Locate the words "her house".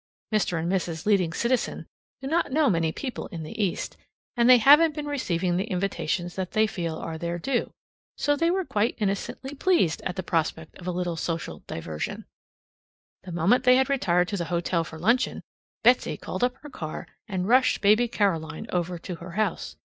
19.17-19.75